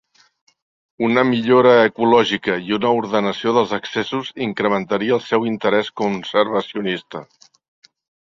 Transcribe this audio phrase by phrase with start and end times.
[1.07, 7.23] Una millora ecològica i una ordenació dels accessos incrementaria el seu interès conservacionista.